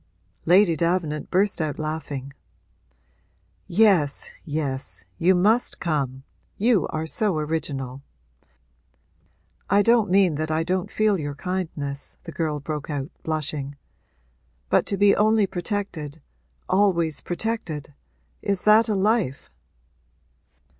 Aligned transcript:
Lady 0.47 0.75
Davenant 0.75 1.29
burst 1.29 1.61
out 1.61 1.77
laughing. 1.77 2.33
'Yes, 3.67 4.31
yes, 4.43 5.05
you 5.19 5.35
must 5.35 5.79
come; 5.79 6.23
you 6.57 6.87
are 6.87 7.05
so 7.05 7.37
original!' 7.37 8.01
'I 9.69 9.83
don't 9.83 10.09
mean 10.09 10.35
that 10.41 10.49
I 10.49 10.63
don't 10.63 10.89
feel 10.89 11.19
your 11.19 11.35
kindness,' 11.35 12.17
the 12.23 12.31
girl 12.31 12.59
broke 12.59 12.89
out, 12.89 13.11
blushing. 13.21 13.75
'But 14.71 14.87
to 14.87 14.97
be 14.97 15.15
only 15.15 15.45
protected 15.45 16.19
always 16.67 17.21
protected: 17.21 17.93
is 18.41 18.63
that 18.63 18.89
a 18.89 18.95
life?' 18.95 19.51